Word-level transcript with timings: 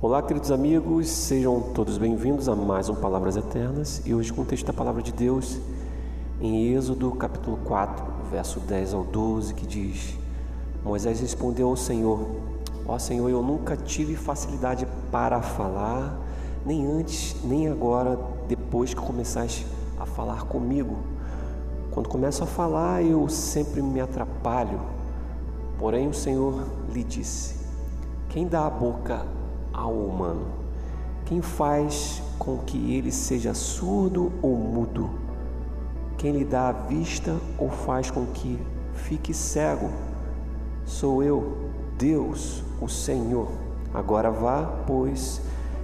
Olá, 0.00 0.22
queridos 0.22 0.52
amigos, 0.52 1.08
sejam 1.08 1.60
todos 1.60 1.98
bem-vindos 1.98 2.48
a 2.48 2.54
mais 2.54 2.88
um 2.88 2.94
Palavras 2.94 3.36
Eternas 3.36 4.00
e 4.06 4.14
hoje 4.14 4.32
com 4.32 4.42
o 4.42 4.44
texto 4.44 4.64
da 4.64 4.72
Palavra 4.72 5.02
de 5.02 5.10
Deus 5.10 5.58
em 6.40 6.72
Êxodo 6.72 7.10
capítulo 7.16 7.58
4, 7.64 8.04
verso 8.30 8.60
10 8.60 8.94
ao 8.94 9.02
12, 9.02 9.54
que 9.54 9.66
diz: 9.66 10.16
Moisés 10.84 11.18
respondeu 11.18 11.66
ao 11.66 11.74
Senhor: 11.74 12.30
Ó 12.86 12.96
Senhor, 12.96 13.28
eu 13.28 13.42
nunca 13.42 13.76
tive 13.76 14.14
facilidade 14.14 14.86
para 15.10 15.42
falar, 15.42 16.16
nem 16.64 16.86
antes, 16.86 17.34
nem 17.42 17.66
agora, 17.66 18.16
depois 18.46 18.94
que 18.94 19.00
começaste 19.00 19.66
a 19.98 20.06
falar 20.06 20.44
comigo. 20.44 20.96
Quando 21.90 22.08
começo 22.08 22.44
a 22.44 22.46
falar, 22.46 23.02
eu 23.02 23.28
sempre 23.28 23.82
me 23.82 24.00
atrapalho. 24.00 24.80
Porém, 25.76 26.06
o 26.06 26.14
Senhor 26.14 26.62
lhe 26.94 27.02
disse: 27.02 27.56
Quem 28.28 28.46
dá 28.46 28.64
a 28.64 28.70
boca 28.70 29.37
ao 29.78 29.92
humano? 29.92 30.46
Quem 31.24 31.40
faz 31.40 32.22
com 32.38 32.58
que 32.58 32.94
ele 32.94 33.12
seja 33.12 33.54
surdo 33.54 34.32
ou 34.42 34.56
mudo? 34.56 35.10
Quem 36.16 36.32
lhe 36.32 36.44
dá 36.44 36.70
a 36.70 36.72
vista 36.72 37.36
ou 37.56 37.68
faz 37.68 38.10
com 38.10 38.26
que 38.26 38.58
fique 38.94 39.32
cego? 39.32 39.90
Sou 40.84 41.22
eu, 41.22 41.70
Deus, 41.96 42.64
o 42.80 42.88
Senhor. 42.88 43.48
Agora 43.92 44.30
vá, 44.30 44.62
pois 44.86 45.40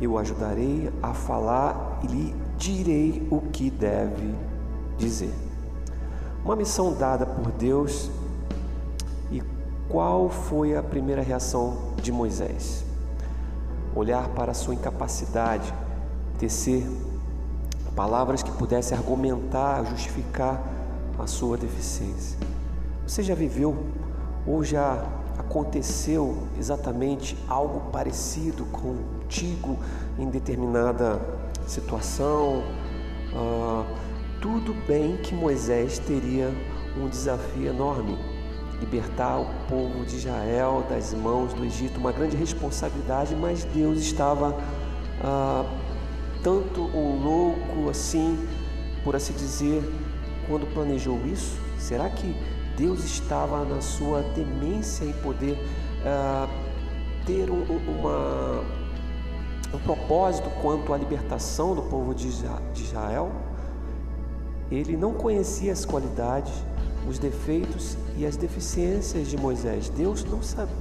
eu 0.00 0.18
ajudarei 0.18 0.90
a 1.02 1.14
falar 1.14 2.00
e 2.02 2.06
lhe 2.06 2.34
direi 2.56 3.26
o 3.30 3.40
que 3.40 3.70
deve 3.70 4.34
dizer. 4.98 5.32
Uma 6.44 6.56
missão 6.56 6.92
dada 6.92 7.26
por 7.26 7.52
Deus 7.52 8.10
e 9.30 9.42
qual 9.88 10.28
foi 10.28 10.76
a 10.76 10.82
primeira 10.82 11.22
reação 11.22 11.76
de 12.02 12.10
Moisés? 12.10 12.85
Olhar 13.96 14.28
para 14.28 14.52
a 14.52 14.54
sua 14.54 14.74
incapacidade, 14.74 15.72
tecer 16.38 16.86
palavras 17.96 18.42
que 18.42 18.50
pudessem 18.52 18.96
argumentar, 18.96 19.84
justificar 19.86 20.62
a 21.18 21.26
sua 21.26 21.56
deficiência. 21.56 22.38
Você 23.06 23.22
já 23.22 23.34
viveu 23.34 23.74
ou 24.46 24.62
já 24.62 25.02
aconteceu 25.38 26.36
exatamente 26.58 27.36
algo 27.48 27.90
parecido 27.90 28.66
contigo 28.66 29.78
em 30.18 30.28
determinada 30.28 31.18
situação? 31.66 32.62
Ah, 33.34 33.84
tudo 34.42 34.74
bem 34.86 35.16
que 35.16 35.34
Moisés 35.34 35.98
teria 35.98 36.52
um 36.98 37.08
desafio 37.08 37.68
enorme 37.68 38.35
libertar 38.80 39.38
o 39.38 39.46
povo 39.68 40.04
de 40.04 40.16
Israel 40.16 40.84
das 40.88 41.14
mãos 41.14 41.52
do 41.54 41.64
Egito, 41.64 41.98
uma 41.98 42.12
grande 42.12 42.36
responsabilidade, 42.36 43.34
mas 43.34 43.64
Deus 43.64 43.98
estava 43.98 44.56
ah, 45.22 45.64
tanto 46.42 46.82
um 46.82 47.22
louco 47.22 47.88
assim, 47.90 48.38
por 49.02 49.16
assim 49.16 49.32
dizer, 49.32 49.82
quando 50.48 50.66
planejou 50.72 51.18
isso? 51.26 51.58
Será 51.78 52.08
que 52.10 52.36
Deus 52.76 53.04
estava 53.04 53.64
na 53.64 53.80
sua 53.80 54.22
temência 54.34 55.04
em 55.04 55.12
poder 55.14 55.58
ah, 56.04 56.46
ter 57.24 57.50
um, 57.50 57.62
uma, 57.62 58.62
um 59.74 59.78
propósito 59.78 60.50
quanto 60.60 60.92
à 60.92 60.98
libertação 60.98 61.74
do 61.74 61.82
povo 61.82 62.14
de 62.14 62.28
Israel? 62.28 63.32
Ele 64.70 64.96
não 64.96 65.14
conhecia 65.14 65.72
as 65.72 65.84
qualidades 65.84 66.52
os 67.08 67.18
defeitos 67.18 67.96
e 68.16 68.26
as 68.26 68.36
deficiências 68.36 69.28
de 69.28 69.36
Moisés. 69.36 69.88
Deus 69.88 70.24
não 70.24 70.42
sabe, 70.42 70.72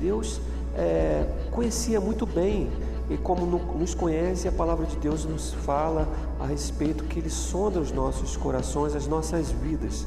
Deus 0.00 0.40
é, 0.76 1.26
conhecia 1.50 2.00
muito 2.00 2.26
bem 2.26 2.70
e 3.08 3.18
como 3.18 3.44
nos 3.78 3.94
conhece, 3.94 4.48
a 4.48 4.52
palavra 4.52 4.86
de 4.86 4.96
Deus 4.96 5.26
nos 5.26 5.52
fala 5.52 6.08
a 6.40 6.46
respeito 6.46 7.04
que 7.04 7.18
Ele 7.18 7.28
sonda 7.28 7.78
os 7.78 7.92
nossos 7.92 8.34
corações, 8.34 8.96
as 8.96 9.06
nossas 9.06 9.50
vidas. 9.50 10.06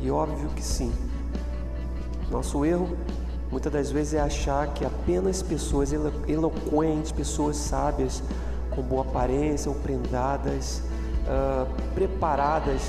E 0.00 0.10
óbvio 0.10 0.48
que 0.50 0.62
sim. 0.62 0.90
Nosso 2.30 2.64
erro 2.64 2.96
muitas 3.50 3.70
das 3.70 3.90
vezes 3.90 4.14
é 4.14 4.20
achar 4.20 4.66
que 4.68 4.82
apenas 4.82 5.42
pessoas 5.42 5.92
eloquentes, 5.92 7.12
pessoas 7.12 7.56
sábias, 7.56 8.22
com 8.70 8.80
boa 8.80 9.02
aparência 9.02 9.70
ou 9.70 9.76
prendadas, 9.76 10.82
uh, 11.26 11.68
preparadas 11.94 12.80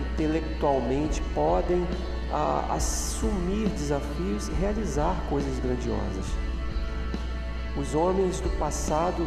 intelectualmente 0.00 1.22
podem 1.34 1.86
ah, 2.32 2.66
assumir 2.70 3.68
desafios 3.70 4.48
e 4.48 4.52
realizar 4.52 5.16
coisas 5.28 5.58
grandiosas. 5.60 6.26
Os 7.76 7.94
homens 7.94 8.40
do 8.40 8.50
passado, 8.58 9.26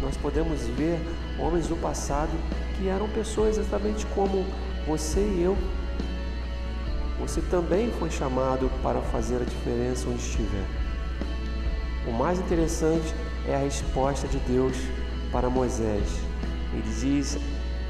nós 0.00 0.16
podemos 0.16 0.60
ver 0.68 0.98
homens 1.38 1.68
do 1.68 1.76
passado 1.76 2.32
que 2.76 2.88
eram 2.88 3.08
pessoas 3.08 3.56
exatamente 3.56 4.04
como 4.06 4.44
você 4.86 5.20
e 5.20 5.42
eu. 5.42 5.56
Você 7.20 7.40
também 7.42 7.90
foi 7.98 8.10
chamado 8.10 8.70
para 8.82 9.00
fazer 9.00 9.36
a 9.36 9.44
diferença 9.44 10.08
onde 10.08 10.20
estiver. 10.20 10.66
O 12.06 12.12
mais 12.12 12.38
interessante 12.38 13.14
é 13.48 13.54
a 13.54 13.58
resposta 13.58 14.26
de 14.26 14.38
Deus 14.40 14.76
para 15.32 15.48
Moisés. 15.48 16.04
Ele 16.72 16.82
diz 17.00 17.38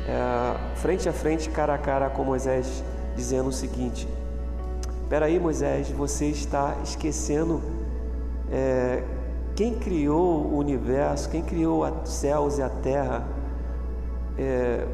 é, 0.06 0.76
frente 0.76 1.08
a 1.08 1.12
frente, 1.12 1.48
cara 1.48 1.74
a 1.74 1.78
cara 1.78 2.10
com 2.10 2.24
Moisés, 2.24 2.84
dizendo 3.16 3.48
o 3.48 3.52
seguinte: 3.52 4.06
Espera 5.02 5.26
aí, 5.26 5.38
Moisés, 5.38 5.90
você 5.90 6.26
está 6.26 6.76
esquecendo 6.82 7.62
é, 8.50 9.02
quem 9.54 9.74
criou 9.74 10.44
o 10.46 10.58
universo, 10.58 11.28
quem 11.30 11.42
criou 11.42 11.84
os 11.84 12.10
céus 12.10 12.58
e 12.58 12.62
a 12.62 12.68
terra. 12.68 13.26
É, 14.36 14.86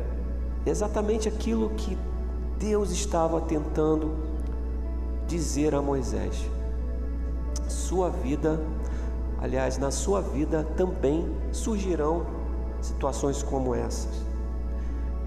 exatamente 0.66 1.26
aquilo 1.26 1.70
que 1.70 1.96
Deus 2.58 2.90
estava 2.90 3.40
tentando 3.40 4.12
dizer 5.26 5.74
a 5.74 5.82
Moisés. 5.82 6.44
Sua 7.68 8.10
vida, 8.10 8.60
aliás, 9.40 9.78
na 9.78 9.90
sua 9.90 10.20
vida 10.20 10.66
também 10.76 11.26
surgirão 11.50 12.26
situações 12.80 13.42
como 13.42 13.74
essas 13.74 14.29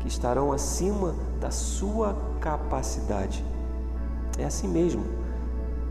que 0.03 0.09
estarão 0.09 0.52
acima 0.52 1.16
da 1.40 1.50
sua 1.50 2.14
capacidade. 2.41 3.44
É 4.38 4.44
assim 4.44 4.68
mesmo. 4.68 5.06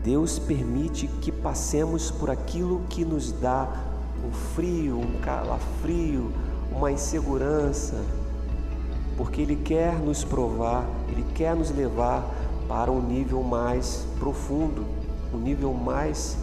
Deus 0.03 0.37
permite 0.37 1.07
que 1.07 1.31
passemos 1.31 2.11
por 2.11 2.29
aquilo 2.29 2.81
que 2.89 3.03
nos 3.03 3.31
dá 3.31 3.67
um 4.23 4.31
frio, 4.31 4.99
um 4.99 5.19
calafrio, 5.19 6.31
uma 6.71 6.91
insegurança, 6.91 7.95
porque 9.17 9.41
Ele 9.41 9.55
quer 9.55 9.97
nos 9.97 10.23
provar, 10.23 10.85
Ele 11.09 11.25
quer 11.33 11.55
nos 11.55 11.71
levar 11.71 12.23
para 12.67 12.91
um 12.91 13.01
nível 13.01 13.41
mais 13.41 14.05
profundo, 14.19 14.85
um 15.33 15.37
nível 15.37 15.73
mais 15.73 16.37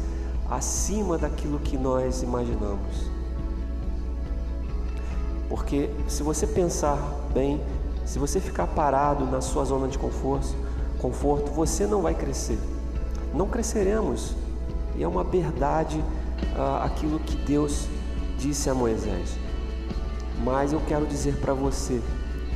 acima 0.51 1.17
daquilo 1.17 1.61
que 1.61 1.79
nós 1.79 2.23
imaginamos. 2.23 3.11
Porque 5.49 5.91
se 6.09 6.23
você 6.23 6.47
pensar 6.47 6.99
bem, 7.33 7.61
se 8.05 8.19
você 8.19 8.41
ficar 8.41 8.67
parado 8.67 9.25
na 9.25 9.41
sua 9.41 9.65
zona 9.65 9.89
de 9.89 9.99
conforto, 9.99 10.55
conforto, 10.99 11.51
você 11.51 11.87
não 11.87 12.03
vai 12.03 12.15
crescer. 12.15 12.59
Não 13.35 13.47
cresceremos. 13.47 14.35
E 14.97 15.03
é 15.03 15.09
uma 15.09 15.25
verdade 15.25 15.99
uh, 15.99 16.85
aquilo 16.85 17.21
que 17.21 17.37
Deus 17.37 17.87
disse 18.39 18.69
a 18.69 18.75
Moisés. 18.75 19.37
Mas 20.43 20.73
eu 20.73 20.81
quero 20.87 21.07
dizer 21.07 21.37
para 21.37 21.53
você 21.53 22.01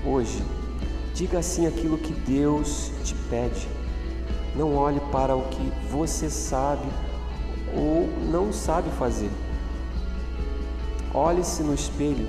hoje, 0.04 0.42
diga 1.14 1.38
assim 1.38 1.66
aquilo 1.66 1.98
que 1.98 2.12
Deus 2.12 2.90
te 3.04 3.14
pede. 3.30 3.68
Não 4.56 4.76
olhe 4.76 5.00
para 5.12 5.36
o 5.36 5.48
que 5.48 5.72
você 5.90 6.30
sabe 6.30 6.86
ou 7.76 8.08
não 8.30 8.52
sabe 8.52 8.88
fazer. 8.90 9.30
Olhe-se 11.12 11.62
no 11.62 11.74
espelho 11.74 12.28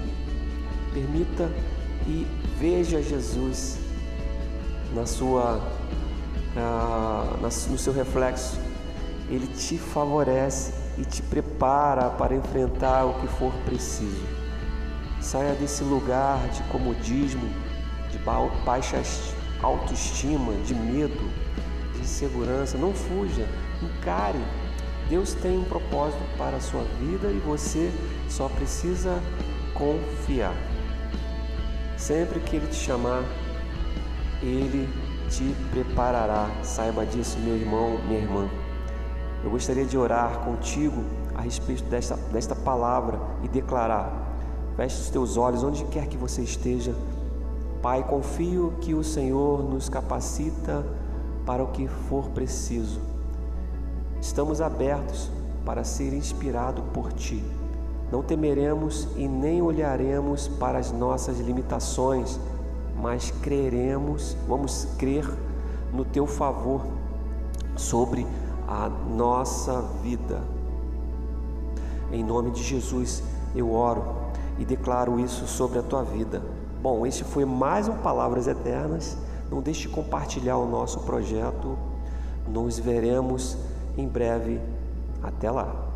Permita 0.95 1.51
e 2.07 2.25
veja 2.59 3.01
Jesus 3.01 3.77
na 4.93 5.05
sua, 5.05 5.61
uh, 6.55 7.41
no 7.41 7.77
seu 7.77 7.93
reflexo. 7.93 8.59
Ele 9.29 9.47
te 9.47 9.77
favorece 9.77 10.73
e 10.97 11.03
te 11.03 11.21
prepara 11.21 12.09
para 12.11 12.35
enfrentar 12.35 13.05
o 13.05 13.19
que 13.19 13.27
for 13.27 13.51
preciso. 13.65 14.23
Saia 15.19 15.53
desse 15.55 15.83
lugar 15.83 16.47
de 16.49 16.61
comodismo, 16.63 17.49
de 18.11 18.19
baixa 18.19 19.01
autoestima, 19.61 20.53
de 20.63 20.75
medo, 20.75 21.31
de 21.93 22.01
insegurança. 22.01 22.77
Não 22.77 22.93
fuja, 22.93 23.47
encare. 23.81 24.39
Deus 25.09 25.33
tem 25.33 25.57
um 25.57 25.63
propósito 25.63 26.21
para 26.37 26.57
a 26.57 26.61
sua 26.61 26.83
vida 26.99 27.27
e 27.27 27.39
você 27.39 27.91
só 28.29 28.47
precisa 28.47 29.19
confiar. 29.73 30.55
Sempre 31.97 32.39
que 32.39 32.57
Ele 32.57 32.67
te 32.67 32.75
chamar, 32.75 33.23
Ele 34.41 34.87
te 35.29 35.55
preparará. 35.71 36.49
Saiba 36.63 37.05
disso, 37.05 37.37
meu 37.39 37.55
irmão, 37.55 37.97
minha 38.07 38.19
irmã. 38.19 38.49
Eu 39.43 39.49
gostaria 39.49 39.85
de 39.85 39.97
orar 39.97 40.39
contigo 40.39 41.03
a 41.35 41.41
respeito 41.41 41.83
desta, 41.83 42.15
desta 42.31 42.55
palavra 42.55 43.19
e 43.43 43.47
declarar. 43.47 44.11
Feche 44.75 45.01
os 45.01 45.09
teus 45.09 45.37
olhos 45.37 45.63
onde 45.63 45.85
quer 45.85 46.07
que 46.07 46.17
você 46.17 46.41
esteja. 46.41 46.93
Pai, 47.81 48.03
confio 48.03 48.73
que 48.81 48.93
o 48.93 49.03
Senhor 49.03 49.63
nos 49.63 49.87
capacita 49.87 50.85
para 51.45 51.63
o 51.63 51.67
que 51.67 51.87
for 51.87 52.29
preciso. 52.29 52.99
Estamos 54.19 54.59
abertos 54.59 55.29
para 55.63 55.83
ser 55.83 56.13
inspirado 56.13 56.81
por 56.93 57.13
Ti. 57.13 57.43
Não 58.11 58.21
temeremos 58.21 59.07
e 59.15 59.27
nem 59.27 59.61
olharemos 59.61 60.47
para 60.47 60.77
as 60.77 60.91
nossas 60.91 61.39
limitações, 61.39 62.39
mas 63.01 63.31
creremos, 63.31 64.37
vamos 64.47 64.87
crer 64.97 65.25
no 65.91 66.05
Teu 66.05 66.27
favor 66.27 66.81
sobre 67.75 68.25
a 68.67 68.89
nossa 68.89 69.81
vida. 70.01 70.41
Em 72.11 72.23
nome 72.23 72.51
de 72.51 72.63
Jesus, 72.63 73.23
eu 73.55 73.73
oro 73.73 74.05
e 74.59 74.65
declaro 74.65 75.19
isso 75.19 75.47
sobre 75.47 75.79
a 75.79 75.83
tua 75.83 76.03
vida. 76.03 76.41
Bom, 76.81 77.05
este 77.05 77.23
foi 77.23 77.45
mais 77.45 77.87
um 77.87 77.97
Palavras 77.97 78.47
Eternas. 78.47 79.17
Não 79.49 79.61
deixe 79.61 79.87
de 79.87 79.89
compartilhar 79.89 80.57
o 80.57 80.67
nosso 80.67 80.99
projeto. 81.01 81.77
Nos 82.47 82.77
veremos 82.77 83.57
em 83.97 84.07
breve. 84.07 84.61
Até 85.23 85.49
lá. 85.49 85.94